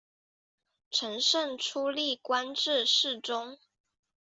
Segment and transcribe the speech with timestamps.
[0.89, 3.59] 承圣初历官至侍中。